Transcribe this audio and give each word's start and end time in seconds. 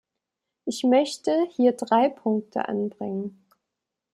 Ich 0.65 0.81
möchte 0.83 1.47
hier 1.51 1.73
drei 1.73 2.09
Punkte 2.09 2.67
anbringen. 2.67 3.45